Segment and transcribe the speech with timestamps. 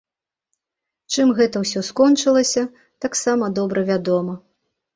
[1.15, 2.65] Чым гэта ўсё скончылася,
[3.07, 4.33] таксама добра вядома.